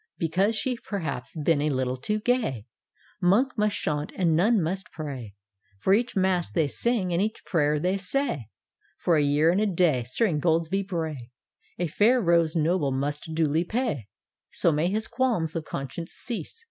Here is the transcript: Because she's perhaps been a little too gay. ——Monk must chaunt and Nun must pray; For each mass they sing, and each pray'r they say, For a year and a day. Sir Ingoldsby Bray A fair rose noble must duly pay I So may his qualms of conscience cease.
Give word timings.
Because 0.17 0.55
she's 0.55 0.79
perhaps 0.81 1.37
been 1.37 1.61
a 1.61 1.69
little 1.69 1.95
too 1.95 2.19
gay. 2.21 2.65
——Monk 3.21 3.55
must 3.55 3.77
chaunt 3.79 4.11
and 4.15 4.35
Nun 4.35 4.59
must 4.59 4.91
pray; 4.91 5.35
For 5.77 5.93
each 5.93 6.15
mass 6.15 6.49
they 6.49 6.65
sing, 6.65 7.13
and 7.13 7.21
each 7.21 7.45
pray'r 7.45 7.79
they 7.79 7.97
say, 7.97 8.49
For 8.97 9.15
a 9.15 9.23
year 9.23 9.51
and 9.51 9.61
a 9.61 9.67
day. 9.67 10.03
Sir 10.05 10.25
Ingoldsby 10.25 10.81
Bray 10.87 11.29
A 11.77 11.85
fair 11.85 12.19
rose 12.19 12.55
noble 12.55 12.91
must 12.91 13.35
duly 13.35 13.63
pay 13.63 13.89
I 13.91 14.05
So 14.49 14.71
may 14.71 14.89
his 14.89 15.05
qualms 15.07 15.55
of 15.55 15.65
conscience 15.65 16.13
cease. 16.13 16.59